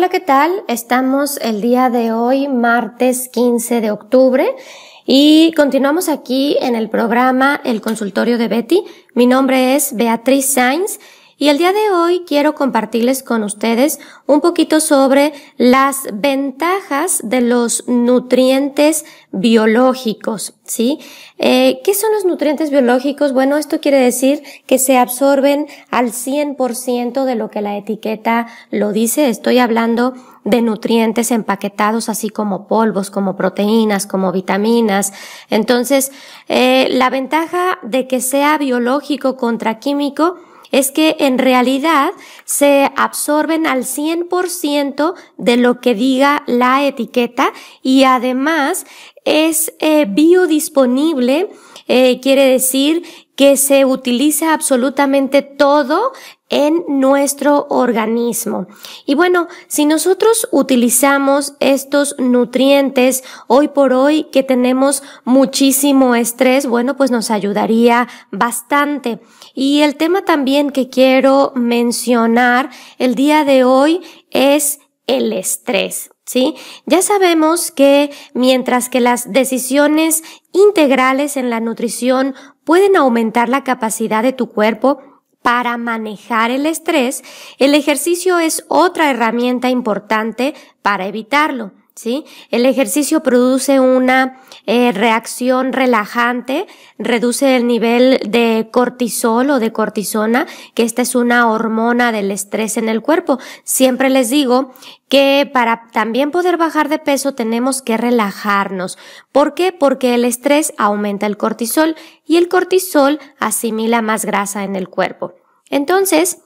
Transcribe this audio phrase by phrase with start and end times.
[0.00, 0.64] Hola, ¿qué tal?
[0.66, 4.56] Estamos el día de hoy, martes 15 de octubre,
[5.04, 8.82] y continuamos aquí en el programa El Consultorio de Betty.
[9.12, 11.00] Mi nombre es Beatriz Sainz
[11.40, 17.40] y el día de hoy quiero compartirles con ustedes un poquito sobre las ventajas de
[17.40, 20.98] los nutrientes biológicos, ¿sí?
[21.38, 23.32] Eh, ¿Qué son los nutrientes biológicos?
[23.32, 28.92] Bueno, esto quiere decir que se absorben al 100% de lo que la etiqueta lo
[28.92, 29.30] dice.
[29.30, 30.12] Estoy hablando
[30.44, 35.14] de nutrientes empaquetados, así como polvos, como proteínas, como vitaminas.
[35.48, 36.12] Entonces,
[36.48, 40.36] eh, la ventaja de que sea biológico contra químico
[40.70, 42.12] es que en realidad
[42.44, 47.52] se absorben al 100% de lo que diga la etiqueta
[47.82, 48.86] y además
[49.24, 51.50] es eh, biodisponible,
[51.88, 53.02] eh, quiere decir
[53.40, 56.12] que se utiliza absolutamente todo
[56.50, 58.66] en nuestro organismo.
[59.06, 66.98] Y bueno, si nosotros utilizamos estos nutrientes hoy por hoy que tenemos muchísimo estrés, bueno,
[66.98, 69.20] pues nos ayudaría bastante.
[69.54, 72.68] Y el tema también que quiero mencionar
[72.98, 76.10] el día de hoy es el estrés.
[76.30, 76.54] ¿Sí?
[76.86, 84.22] Ya sabemos que mientras que las decisiones integrales en la nutrición pueden aumentar la capacidad
[84.22, 85.00] de tu cuerpo
[85.42, 87.24] para manejar el estrés,
[87.58, 91.72] el ejercicio es otra herramienta importante para evitarlo.
[91.94, 92.24] ¿Sí?
[92.50, 96.66] El ejercicio produce una eh, reacción relajante,
[96.98, 102.76] reduce el nivel de cortisol o de cortisona, que esta es una hormona del estrés
[102.76, 103.38] en el cuerpo.
[103.64, 104.72] Siempre les digo
[105.08, 108.96] que para también poder bajar de peso tenemos que relajarnos.
[109.32, 109.72] ¿Por qué?
[109.72, 115.34] Porque el estrés aumenta el cortisol y el cortisol asimila más grasa en el cuerpo.
[115.68, 116.38] Entonces,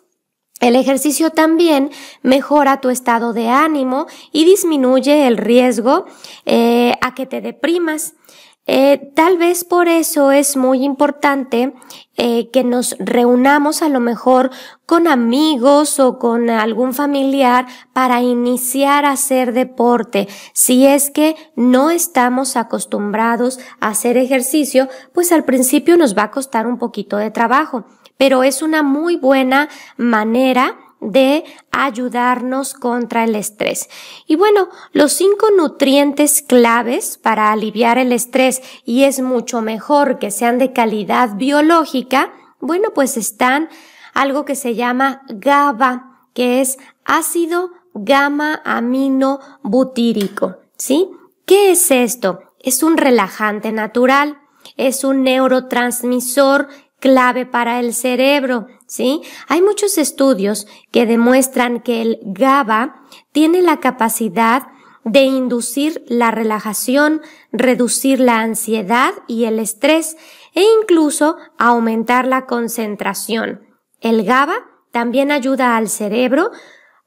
[0.61, 1.91] el ejercicio también
[2.23, 6.07] mejora tu estado de ánimo y disminuye el riesgo
[6.47, 8.15] eh, a que te deprimas.
[8.67, 11.75] Eh, tal vez por eso es muy importante
[12.17, 14.51] eh, que nos reunamos a lo mejor
[14.87, 20.29] con amigos o con algún familiar para iniciar a hacer deporte.
[20.55, 26.31] Si es que no estamos acostumbrados a hacer ejercicio, pues al principio nos va a
[26.31, 27.85] costar un poquito de trabajo
[28.17, 33.89] pero es una muy buena manera de ayudarnos contra el estrés.
[34.27, 40.31] Y bueno, los cinco nutrientes claves para aliviar el estrés y es mucho mejor que
[40.31, 43.69] sean de calidad biológica, bueno, pues están
[44.15, 51.11] algo que se llama GABA, que es ácido gamma amino butírico, ¿sí?
[51.45, 52.41] ¿Qué es esto?
[52.61, 54.39] Es un relajante natural,
[54.77, 56.69] es un neurotransmisor
[57.05, 59.21] clave para el cerebro, ¿sí?
[59.47, 64.69] Hay muchos estudios que demuestran que el GABA tiene la capacidad
[65.05, 67.21] de inducir la relajación,
[67.53, 70.17] reducir la ansiedad y el estrés
[70.55, 73.61] e incluso aumentar la concentración.
[74.01, 74.55] El GABA
[74.91, 76.53] también ayuda al cerebro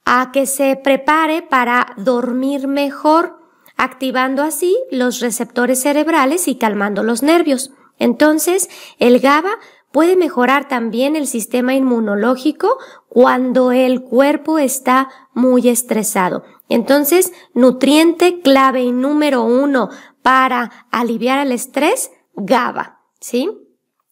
[0.06, 3.40] a que se prepare para dormir mejor,
[3.78, 7.72] activando así los receptores cerebrales y calmando los nervios.
[8.00, 8.69] Entonces,
[9.00, 9.58] el GABA
[9.91, 12.78] puede mejorar también el sistema inmunológico
[13.09, 16.44] cuando el cuerpo está muy estresado.
[16.69, 19.90] Entonces, nutriente clave y número uno
[20.22, 23.50] para aliviar el estrés, GABA, ¿sí?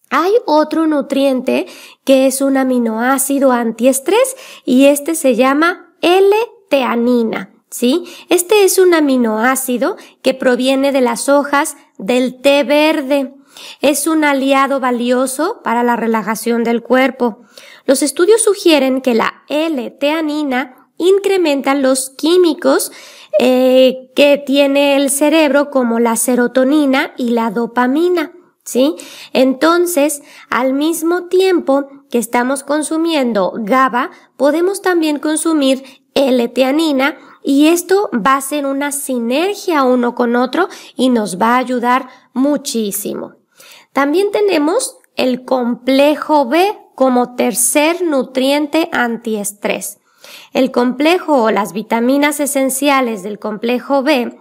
[0.10, 1.66] Hay otro nutriente
[2.04, 7.52] que es un aminoácido antiestrés y este se llama L-teanina.
[7.70, 8.06] ¿Sí?
[8.30, 13.34] Este es un aminoácido que proviene de las hojas del té verde.
[13.82, 17.40] Es un aliado valioso para la relajación del cuerpo.
[17.86, 22.92] Los estudios sugieren que la L-teanina incrementa los químicos
[23.40, 28.32] eh, que tiene el cerebro como la serotonina y la dopamina.
[28.64, 28.96] ¿Sí?
[29.32, 35.84] Entonces, al mismo tiempo que estamos consumiendo GABA, podemos también consumir
[36.16, 41.60] L-teanina y esto va a ser una sinergia uno con otro y nos va a
[41.60, 43.36] ayudar muchísimo.
[43.96, 50.00] También tenemos el complejo B como tercer nutriente antiestrés.
[50.52, 54.38] El complejo o las vitaminas esenciales del complejo B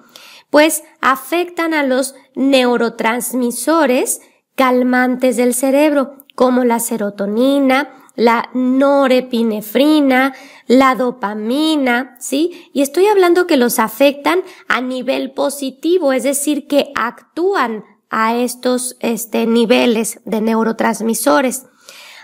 [0.50, 4.22] pues afectan a los neurotransmisores
[4.56, 10.34] calmantes del cerebro como la serotonina, la norepinefrina,
[10.66, 12.70] la dopamina, ¿sí?
[12.72, 18.96] Y estoy hablando que los afectan a nivel positivo, es decir, que actúan a estos
[19.00, 21.66] este, niveles de neurotransmisores.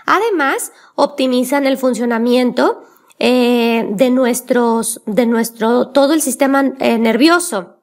[0.05, 2.83] Además, optimizan el funcionamiento
[3.19, 7.81] eh, de nuestros, de nuestro, todo el sistema eh, nervioso.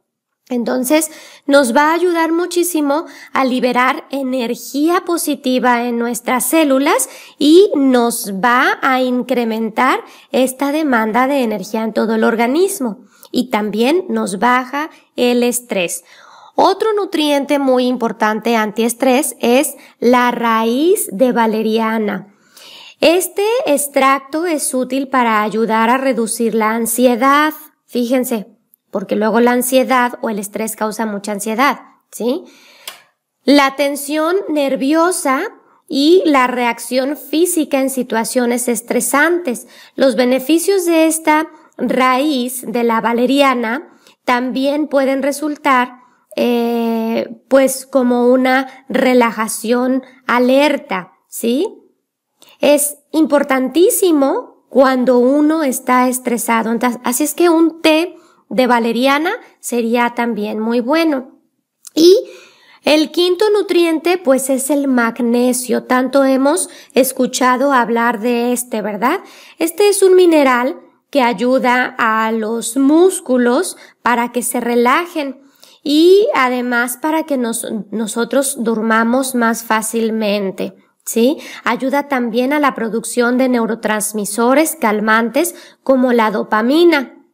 [0.50, 1.10] Entonces,
[1.46, 7.08] nos va a ayudar muchísimo a liberar energía positiva en nuestras células
[7.38, 10.00] y nos va a incrementar
[10.32, 13.04] esta demanda de energía en todo el organismo.
[13.30, 16.02] Y también nos baja el estrés.
[16.60, 22.34] Otro nutriente muy importante antiestrés es la raíz de valeriana.
[23.00, 27.54] Este extracto es útil para ayudar a reducir la ansiedad.
[27.86, 28.48] Fíjense,
[28.90, 31.78] porque luego la ansiedad o el estrés causa mucha ansiedad,
[32.10, 32.42] ¿sí?
[33.44, 35.42] La tensión nerviosa
[35.86, 39.68] y la reacción física en situaciones estresantes.
[39.94, 41.46] Los beneficios de esta
[41.76, 46.07] raíz de la valeriana también pueden resultar
[46.40, 51.66] eh, pues como una relajación alerta, ¿sí?
[52.60, 56.70] Es importantísimo cuando uno está estresado.
[57.02, 58.14] así es que un té
[58.50, 61.40] de valeriana sería también muy bueno.
[61.92, 62.16] Y
[62.84, 65.84] el quinto nutriente pues es el magnesio.
[65.86, 69.22] Tanto hemos escuchado hablar de este, ¿verdad?
[69.58, 70.78] Este es un mineral
[71.10, 75.47] que ayuda a los músculos para que se relajen
[75.90, 80.74] y además para que nosotros durmamos más fácilmente.
[81.02, 81.38] ¿Sí?
[81.64, 87.24] Ayuda también a la producción de neurotransmisores calmantes como la dopamina.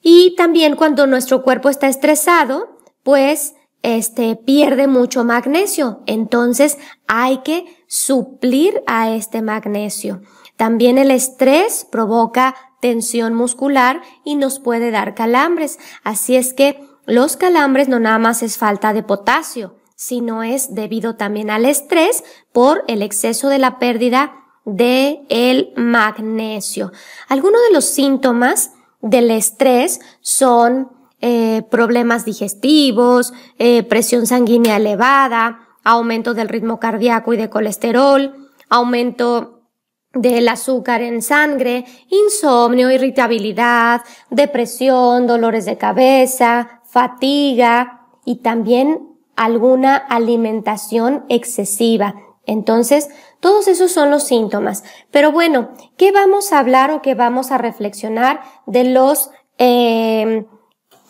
[0.00, 6.04] Y también cuando nuestro cuerpo está estresado, pues este pierde mucho magnesio.
[6.06, 10.22] Entonces hay que suplir a este magnesio.
[10.56, 15.80] También el estrés provoca tensión muscular y nos puede dar calambres.
[16.04, 21.16] Así es que los calambres no nada más es falta de potasio, sino es debido
[21.16, 24.32] también al estrés por el exceso de la pérdida
[24.64, 26.92] de el magnesio.
[27.28, 30.90] Algunos de los síntomas del estrés son
[31.20, 39.62] eh, problemas digestivos, eh, presión sanguínea elevada, aumento del ritmo cardíaco y de colesterol, aumento
[40.14, 51.24] del azúcar en sangre, insomnio, irritabilidad, depresión, dolores de cabeza, fatiga y también alguna alimentación
[51.30, 52.16] excesiva.
[52.44, 53.08] Entonces,
[53.40, 54.84] todos esos son los síntomas.
[55.10, 60.44] Pero bueno, ¿qué vamos a hablar o qué vamos a reflexionar de los eh,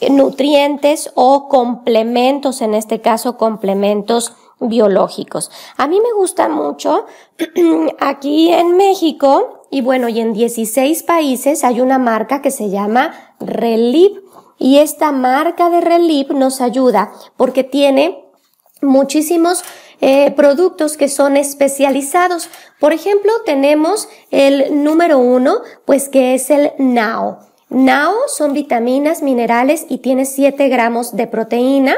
[0.09, 5.51] nutrientes o complementos, en este caso complementos biológicos?
[5.77, 7.07] A mí me gusta mucho
[7.99, 13.35] aquí en México y bueno, y en 16 países hay una marca que se llama
[13.41, 14.23] Reliv
[14.63, 18.25] y esta marca de Reliv nos ayuda porque tiene
[18.81, 19.65] muchísimos
[20.01, 22.49] eh, productos que son especializados.
[22.79, 27.41] Por ejemplo, tenemos el número uno, pues que es el NAO.
[27.71, 31.97] NAO son vitaminas, minerales y tiene 7 gramos de proteína.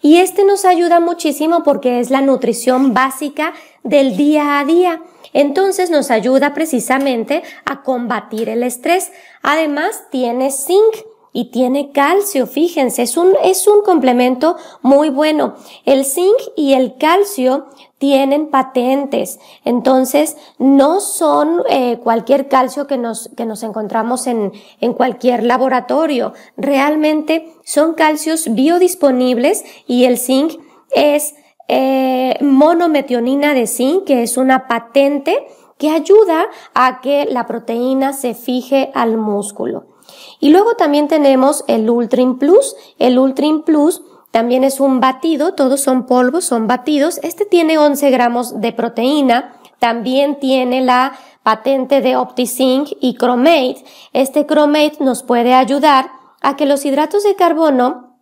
[0.00, 5.02] Y este nos ayuda muchísimo porque es la nutrición básica del día a día.
[5.32, 9.10] Entonces nos ayuda precisamente a combatir el estrés.
[9.42, 10.94] Además tiene zinc
[11.36, 15.56] y tiene calcio, fíjense, es un, es un complemento muy bueno.
[15.84, 17.66] El zinc y el calcio
[17.98, 24.92] tienen patentes, entonces no son eh, cualquier calcio que nos, que nos encontramos en, en
[24.92, 30.52] cualquier laboratorio, realmente son calcios biodisponibles y el zinc
[30.92, 31.34] es
[31.66, 38.34] eh, monometionina de zinc, que es una patente que ayuda a que la proteína se
[38.34, 39.93] fije al músculo.
[40.40, 42.76] Y luego también tenemos el Ultrin Plus.
[42.98, 47.18] El Ultrin Plus también es un batido, todos son polvos, son batidos.
[47.22, 49.56] Este tiene 11 gramos de proteína.
[49.78, 53.84] También tiene la patente de OptiZinc y Chromate.
[54.12, 58.13] Este Chromate nos puede ayudar a que los hidratos de carbono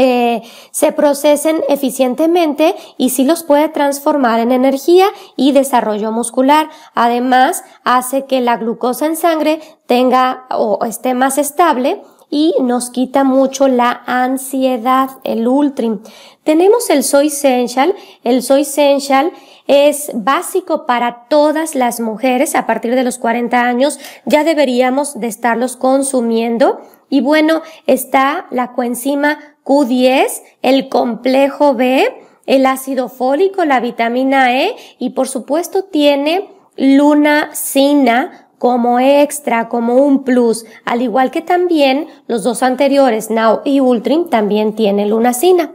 [0.00, 6.68] eh, se procesen eficientemente y sí los puede transformar en energía y desarrollo muscular.
[6.94, 12.00] Además, hace que la glucosa en sangre tenga o esté más estable
[12.30, 15.98] y nos quita mucho la ansiedad, el Ultrim.
[16.44, 17.92] Tenemos el Soy Essential.
[18.22, 19.32] El Soy Essential
[19.66, 23.98] es básico para todas las mujeres a partir de los 40 años.
[24.26, 26.82] Ya deberíamos de estarlos consumiendo.
[27.10, 29.38] Y bueno, está la coenzima
[29.68, 32.10] Q10, el complejo B,
[32.46, 36.48] el ácido fólico, la vitamina E y por supuesto tiene
[36.78, 43.80] lunacina como extra, como un plus, al igual que también los dos anteriores, Now y
[43.80, 45.74] Ultrim, también tiene lunacina.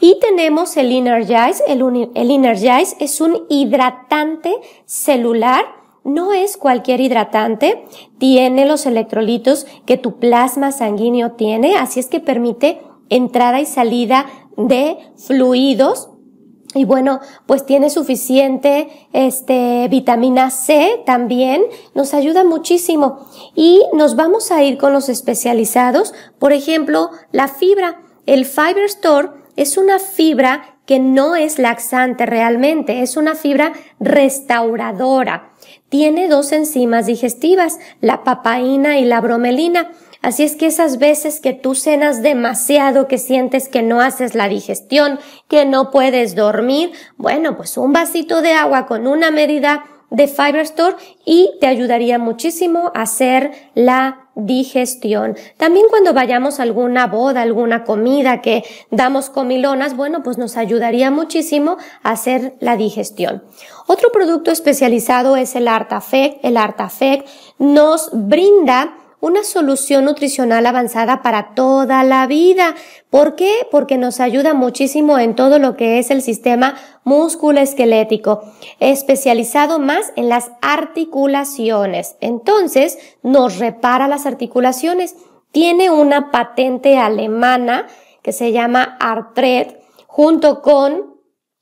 [0.00, 4.54] Y tenemos el Energize, el, el Energize es un hidratante
[4.86, 5.64] celular.
[6.04, 7.84] No es cualquier hidratante,
[8.18, 14.26] tiene los electrolitos que tu plasma sanguíneo tiene, así es que permite entrada y salida
[14.56, 16.10] de fluidos
[16.76, 21.62] y bueno, pues tiene suficiente este vitamina C también,
[21.94, 23.26] nos ayuda muchísimo.
[23.54, 28.02] Y nos vamos a ir con los especializados, por ejemplo, la fibra.
[28.26, 35.52] El Fiber Store es una fibra que no es laxante realmente, es una fibra restauradora.
[35.88, 39.92] Tiene dos enzimas digestivas, la papaína y la bromelina.
[40.26, 44.48] Así es que esas veces que tú cenas demasiado, que sientes que no haces la
[44.48, 50.26] digestión, que no puedes dormir, bueno, pues un vasito de agua con una medida de
[50.26, 55.36] Fiber Store y te ayudaría muchísimo a hacer la digestión.
[55.58, 61.12] También cuando vayamos a alguna boda, alguna comida que damos comilonas, bueno, pues nos ayudaría
[61.12, 63.44] muchísimo a hacer la digestión.
[63.86, 66.40] Otro producto especializado es el Artafec.
[66.42, 67.24] El Artafec
[67.60, 68.92] nos brinda
[69.26, 72.76] una solución nutricional avanzada para toda la vida.
[73.10, 73.66] ¿Por qué?
[73.72, 78.44] Porque nos ayuda muchísimo en todo lo que es el sistema musculoesquelético,
[78.78, 82.14] especializado más en las articulaciones.
[82.20, 85.16] Entonces, nos repara las articulaciones.
[85.50, 87.88] Tiene una patente alemana
[88.22, 91.15] que se llama Artred, junto con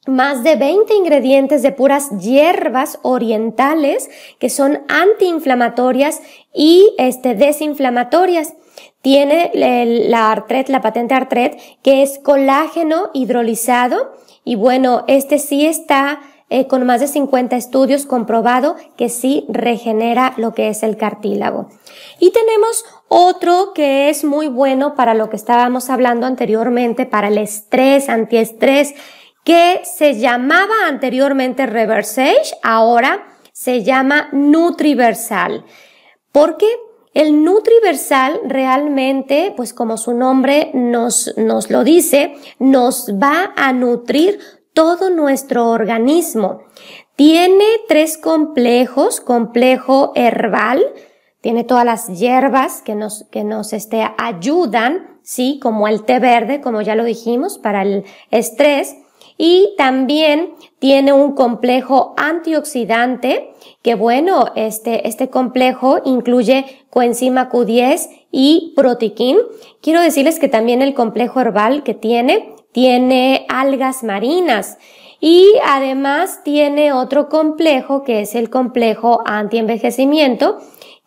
[0.06, 6.20] más de 20 ingredientes de puras hierbas orientales que son antiinflamatorias
[6.52, 8.54] y este, desinflamatorias.
[9.02, 16.20] Tiene la Artret, la patente Artret, que es colágeno hidrolizado y bueno, este sí está
[16.50, 21.68] eh, con más de 50 estudios comprobado que sí regenera lo que es el cartílago.
[22.20, 27.38] Y tenemos otro que es muy bueno para lo que estábamos hablando anteriormente, para el
[27.38, 28.94] estrés, antiestrés,
[29.44, 35.64] que se llamaba anteriormente Reversage, ahora se llama Nutriversal.
[36.32, 36.66] Porque
[37.12, 44.40] el Nutriversal realmente, pues como su nombre nos, nos lo dice, nos va a nutrir
[44.72, 46.62] todo nuestro organismo.
[47.14, 50.84] Tiene tres complejos, complejo herbal,
[51.40, 56.60] tiene todas las hierbas que nos, que nos este, ayudan, sí, como el té verde,
[56.60, 58.96] como ya lo dijimos, para el estrés
[59.36, 68.72] y también tiene un complejo antioxidante que bueno, este, este complejo incluye coenzima Q10 y
[68.76, 69.38] protiquín.
[69.80, 74.78] Quiero decirles que también el complejo herbal que tiene, tiene algas marinas.
[75.20, 80.58] Y además tiene otro complejo que es el complejo antienvejecimiento,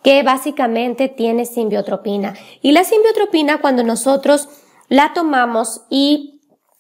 [0.04, 2.34] que básicamente tiene simbiotropina.
[2.62, 4.50] Y la simbiotropina cuando nosotros
[4.88, 6.37] la tomamos y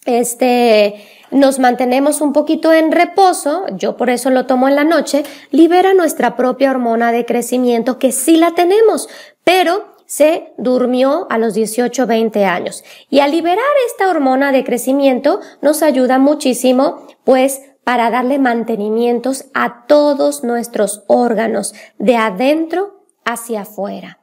[0.08, 5.24] este, nos mantenemos un poquito en reposo, yo por eso lo tomo en la noche,
[5.52, 9.10] libera nuestra propia hormona de crecimiento que sí la tenemos,
[9.44, 12.84] pero se durmió a los 18, 20 años.
[13.10, 19.86] Y al liberar esta hormona de crecimiento nos ayuda muchísimo, pues, para darle mantenimientos a
[19.86, 24.20] todos nuestros órganos, de adentro hacia afuera.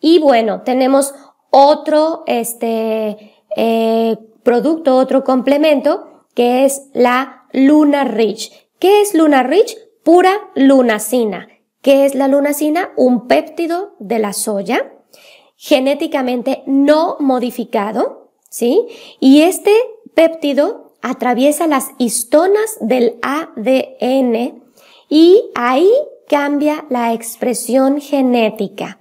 [0.00, 1.14] Y bueno, tenemos
[1.50, 8.52] otro, este, eh, producto, otro complemento que es la Luna Rich.
[8.78, 9.76] ¿Qué es Luna Rich?
[10.04, 11.48] Pura lunacina.
[11.82, 12.90] ¿Qué es la lunacina?
[12.96, 14.92] Un péptido de la soya
[15.58, 18.86] genéticamente no modificado, ¿sí?
[19.20, 19.72] Y este
[20.14, 24.62] péptido atraviesa las histonas del ADN
[25.08, 25.90] y ahí
[26.28, 28.97] cambia la expresión genética.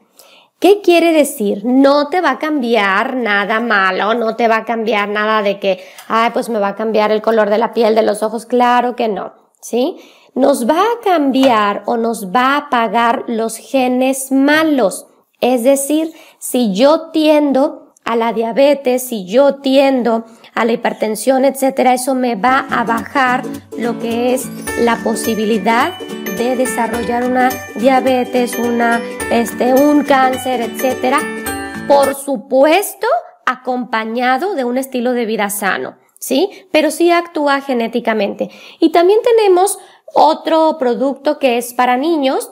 [0.59, 1.63] ¿Qué quiere decir?
[1.65, 5.83] No te va a cambiar nada malo, no te va a cambiar nada de que,
[6.07, 8.95] ay, pues me va a cambiar el color de la piel, de los ojos, claro
[8.95, 9.97] que no, ¿sí?
[10.33, 15.05] Nos va a cambiar o nos va a apagar los genes malos.
[15.41, 21.93] Es decir, si yo tiendo a la diabetes, si yo tiendo a la hipertensión, etcétera,
[21.93, 23.43] eso me va a bajar
[23.77, 24.47] lo que es
[24.79, 25.93] la posibilidad
[26.37, 31.19] de desarrollar una diabetes, una, este, un cáncer, etcétera.
[31.87, 33.07] Por supuesto,
[33.45, 36.49] acompañado de un estilo de vida sano, ¿sí?
[36.71, 38.49] Pero sí actúa genéticamente.
[38.79, 39.79] Y también tenemos
[40.13, 42.51] otro producto que es para niños,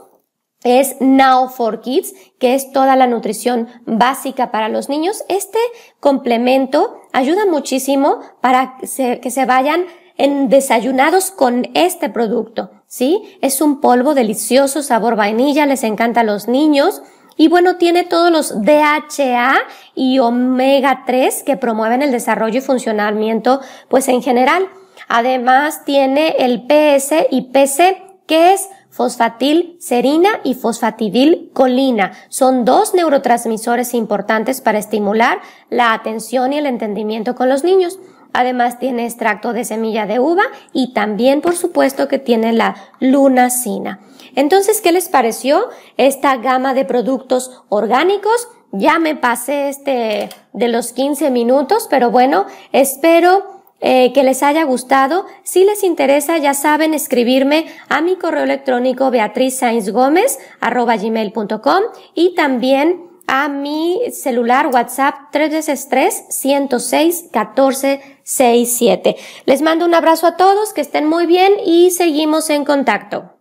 [0.63, 5.24] es Now for Kids, que es toda la nutrición básica para los niños.
[5.29, 5.60] Este
[6.00, 9.86] complemento ayuda muchísimo para que se, que se vayan
[10.17, 13.38] en desayunados con este producto, ¿sí?
[13.42, 17.01] Es un polvo delicioso, sabor vainilla, les encanta a los niños.
[17.38, 19.56] Y bueno, tiene todos los DHA
[19.94, 24.68] y omega 3 que promueven el desarrollo y funcionamiento, pues en general.
[25.08, 32.13] Además tiene el PS y PC, que es fosfatilserina y fosfatidilcolina.
[32.30, 38.00] Son dos neurotransmisores importantes para estimular la atención y el entendimiento con los niños.
[38.36, 44.01] Además tiene extracto de semilla de uva y también, por supuesto, que tiene la lunacina.
[44.36, 48.50] Entonces, ¿qué les pareció esta gama de productos orgánicos?
[48.74, 54.65] Ya me pasé este de los 15 minutos, pero bueno, espero eh, que les haya
[54.65, 55.25] gustado.
[55.44, 64.01] Si les interesa, ya saben escribirme a mi correo electrónico beatrizsainsgomez.com y también a mi
[64.12, 69.15] celular WhatsApp 3 3 106 14 67.
[69.46, 73.35] Les mando un abrazo a todos, que estén muy bien y seguimos en contacto.